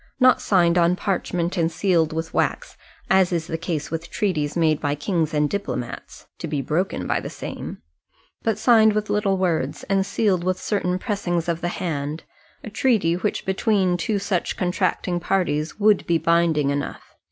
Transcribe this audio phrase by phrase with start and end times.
[0.19, 2.75] Not signed on parchment, and sealed with wax,
[3.07, 7.19] as is the case with treaties made by kings and diplomats, to be broken by
[7.19, 7.83] the same;
[8.41, 12.23] but signed with little words, and sealed with certain pressings of the hand,
[12.63, 17.13] a treaty which between two such contracting parties would be binding enough.